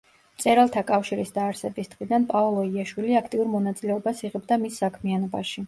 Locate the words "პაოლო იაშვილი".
2.33-3.19